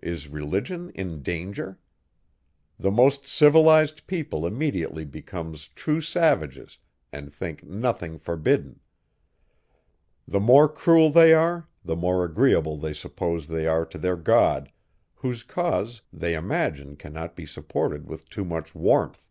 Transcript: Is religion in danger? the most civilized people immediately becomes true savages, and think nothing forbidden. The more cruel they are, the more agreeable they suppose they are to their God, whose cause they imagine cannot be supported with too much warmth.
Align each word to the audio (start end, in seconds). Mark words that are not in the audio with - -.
Is 0.00 0.28
religion 0.28 0.88
in 0.94 1.20
danger? 1.20 1.78
the 2.78 2.90
most 2.90 3.26
civilized 3.28 4.06
people 4.06 4.46
immediately 4.46 5.04
becomes 5.04 5.68
true 5.68 6.00
savages, 6.00 6.78
and 7.12 7.30
think 7.30 7.62
nothing 7.64 8.16
forbidden. 8.16 8.80
The 10.26 10.40
more 10.40 10.70
cruel 10.70 11.10
they 11.10 11.34
are, 11.34 11.68
the 11.84 11.96
more 11.96 12.24
agreeable 12.24 12.78
they 12.78 12.94
suppose 12.94 13.46
they 13.46 13.66
are 13.66 13.84
to 13.84 13.98
their 13.98 14.16
God, 14.16 14.72
whose 15.16 15.42
cause 15.42 16.00
they 16.10 16.32
imagine 16.32 16.96
cannot 16.96 17.36
be 17.36 17.44
supported 17.44 18.08
with 18.08 18.26
too 18.30 18.46
much 18.46 18.74
warmth. 18.74 19.28